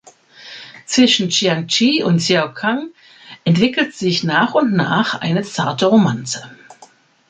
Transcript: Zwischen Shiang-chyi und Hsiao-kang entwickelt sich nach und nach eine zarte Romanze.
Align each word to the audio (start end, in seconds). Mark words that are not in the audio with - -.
Zwischen 0.87 1.29
Shiang-chyi 1.29 2.01
und 2.01 2.21
Hsiao-kang 2.21 2.89
entwickelt 3.43 3.93
sich 3.93 4.23
nach 4.23 4.55
und 4.55 4.73
nach 4.73 5.21
eine 5.21 5.43
zarte 5.43 5.85
Romanze. 5.85 6.43